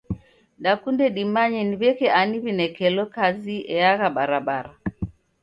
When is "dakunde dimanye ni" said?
0.63-1.75